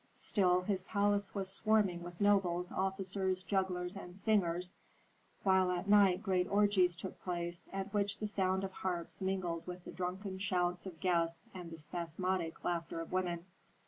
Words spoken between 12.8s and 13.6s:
of women.